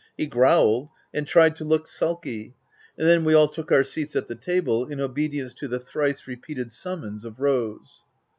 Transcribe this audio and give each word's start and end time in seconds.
He 0.17 0.25
growled, 0.25 0.89
and 1.13 1.27
tried 1.27 1.55
to 1.57 1.63
look 1.63 1.87
sulky, 1.87 2.55
and 2.97 3.07
then, 3.07 3.23
we 3.23 3.35
all 3.35 3.47
took 3.47 3.71
our 3.71 3.83
seats 3.83 4.15
at 4.15 4.25
the 4.27 4.33
table, 4.33 4.87
in 4.87 4.99
obedience 4.99 5.53
to 5.53 5.67
the 5.67 5.79
thrice 5.79 6.25
repeated 6.27 6.71
summons 6.71 7.23
of 7.23 7.39
Rose. 7.39 8.03